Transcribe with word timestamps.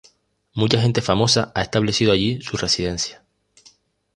Mucha 0.55 0.81
gente 0.81 0.99
famosa 1.03 1.51
ha 1.53 1.61
establecido 1.61 2.11
allí 2.11 2.41
su 2.41 2.57
residencia. 2.57 3.23